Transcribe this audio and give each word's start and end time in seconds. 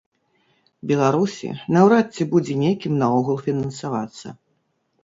Беларусі, 0.91 1.47
наўрад 1.77 2.07
ці 2.15 2.29
будзе 2.35 2.53
некім 2.65 2.93
наогул 3.05 3.37
фінансавацца. 3.47 4.27